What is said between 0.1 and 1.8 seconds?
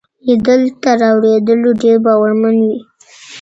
ليدل تر اورېدلو